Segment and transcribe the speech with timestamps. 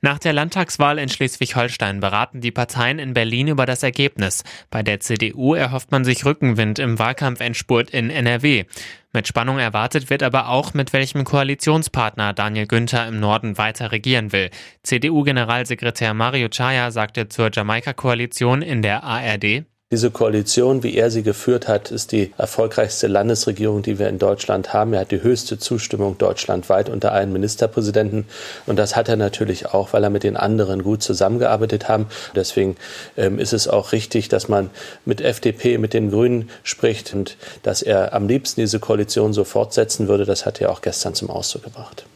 [0.00, 4.44] Nach der Landtagswahl in Schleswig-Holstein beraten die Parteien in Berlin über das Ergebnis.
[4.70, 8.64] Bei der CDU erhofft man sich Rückenwind im Wahlkampfendspurt in NRW.
[9.12, 14.32] Mit Spannung erwartet wird aber auch, mit welchem Koalitionspartner Daniel Günther im Norden weiter regieren
[14.32, 14.50] will.
[14.82, 21.68] CDU-Generalsekretär Mario Chaya sagte zur Jamaika-Koalition in der ARD, diese Koalition, wie er sie geführt
[21.68, 24.92] hat, ist die erfolgreichste Landesregierung, die wir in Deutschland haben.
[24.92, 28.26] Er hat die höchste Zustimmung deutschlandweit unter allen Ministerpräsidenten.
[28.66, 32.08] Und das hat er natürlich auch, weil er mit den anderen gut zusammengearbeitet haben.
[32.34, 32.74] Deswegen
[33.16, 34.70] ähm, ist es auch richtig, dass man
[35.04, 40.08] mit FDP, mit den Grünen spricht und dass er am liebsten diese Koalition so fortsetzen
[40.08, 40.24] würde.
[40.24, 42.06] Das hat er auch gestern zum Ausdruck gebracht.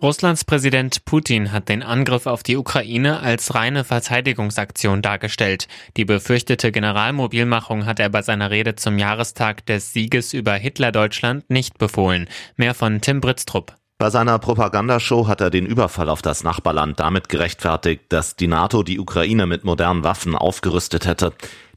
[0.00, 5.66] Russlands Präsident Putin hat den Angriff auf die Ukraine als reine Verteidigungsaktion dargestellt.
[5.96, 11.78] Die befürchtete Generalmobilmachung hat er bei seiner Rede zum Jahrestag des Sieges über Hitler-Deutschland nicht
[11.78, 12.28] befohlen.
[12.56, 13.74] Mehr von Tim Britztrup.
[13.98, 18.84] Bei seiner Propagandashow hat er den Überfall auf das Nachbarland damit gerechtfertigt, dass die NATO
[18.84, 21.32] die Ukraine mit modernen Waffen aufgerüstet hätte.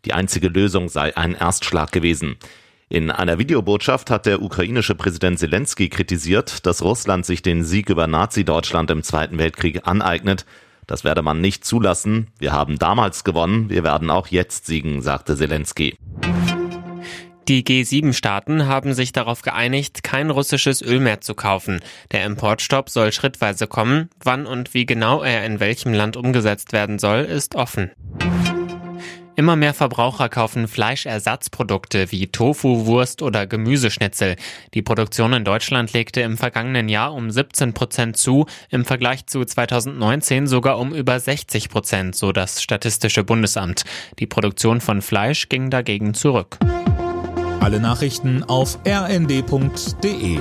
[0.05, 2.37] Die einzige Lösung sei ein Erstschlag gewesen.
[2.91, 8.05] In einer Videobotschaft hat der ukrainische Präsident Zelensky kritisiert, dass Russland sich den Sieg über
[8.05, 10.45] Nazi-Deutschland im Zweiten Weltkrieg aneignet.
[10.87, 12.27] Das werde man nicht zulassen.
[12.37, 15.95] Wir haben damals gewonnen, wir werden auch jetzt siegen, sagte Zelensky.
[17.47, 21.79] Die G7-Staaten haben sich darauf geeinigt, kein russisches Öl mehr zu kaufen.
[22.11, 24.09] Der Importstopp soll schrittweise kommen.
[24.21, 27.91] Wann und wie genau er in welchem Land umgesetzt werden soll, ist offen.
[29.35, 34.35] Immer mehr Verbraucher kaufen Fleischersatzprodukte wie Tofu, Wurst oder Gemüseschnitzel.
[34.73, 39.45] Die Produktion in Deutschland legte im vergangenen Jahr um 17 Prozent zu, im Vergleich zu
[39.45, 43.83] 2019 sogar um über 60 Prozent, so das Statistische Bundesamt.
[44.19, 46.57] Die Produktion von Fleisch ging dagegen zurück.
[47.61, 50.39] Alle Nachrichten auf rnd.de